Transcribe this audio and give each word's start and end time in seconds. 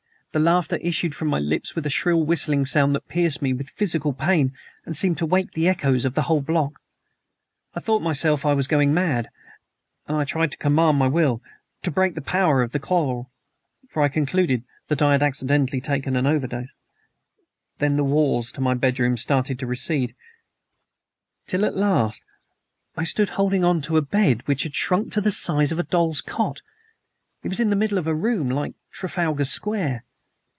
The 0.33 0.39
laughter 0.39 0.77
issued 0.77 1.13
from 1.13 1.27
my 1.27 1.39
lips 1.39 1.75
with 1.75 1.85
a 1.85 1.89
shrill 1.89 2.23
whistling 2.23 2.65
sound 2.65 2.95
that 2.95 3.09
pierced 3.09 3.41
me 3.41 3.51
with 3.51 3.69
physical 3.69 4.13
pain 4.13 4.53
and 4.85 4.95
seemed 4.95 5.17
to 5.17 5.25
wake 5.25 5.51
the 5.51 5.67
echoes 5.67 6.05
of 6.05 6.13
the 6.13 6.21
whole 6.21 6.39
block. 6.39 6.79
I 7.73 7.81
thought 7.81 8.01
myself 8.01 8.45
I 8.45 8.53
was 8.53 8.65
going 8.65 8.93
mad, 8.93 9.29
and 10.07 10.15
I 10.15 10.23
tried 10.23 10.51
to 10.53 10.57
command 10.57 10.97
my 10.97 11.09
will 11.09 11.41
to 11.81 11.91
break 11.91 12.15
the 12.15 12.21
power 12.21 12.61
of 12.63 12.71
the 12.71 12.79
chloral 12.79 13.29
for 13.89 14.01
I 14.03 14.07
concluded 14.07 14.63
that 14.87 15.01
I 15.01 15.11
had 15.11 15.21
accidentally 15.21 15.81
taken 15.81 16.15
an 16.15 16.25
overdose. 16.25 16.69
"Then 17.79 17.97
the 17.97 18.05
walls 18.05 18.53
of 18.53 18.59
my 18.63 18.73
bedroom 18.73 19.17
started 19.17 19.59
to 19.59 19.67
recede, 19.67 20.15
till 21.45 21.65
at 21.65 21.75
last 21.75 22.23
I 22.95 23.03
stood 23.03 23.31
holding 23.31 23.65
on 23.65 23.81
to 23.81 23.97
a 23.97 24.01
bed 24.01 24.47
which 24.47 24.63
had 24.63 24.73
shrunk 24.75 25.11
to 25.11 25.19
the 25.19 25.29
size 25.31 25.73
of 25.73 25.77
a 25.79 25.83
doll's 25.83 26.21
cot, 26.21 26.61
in 27.43 27.69
the 27.69 27.75
middle 27.75 27.97
of 27.97 28.07
a 28.07 28.15
room 28.15 28.49
like 28.49 28.75
Trafalgar 28.93 29.43
Square! 29.43 30.05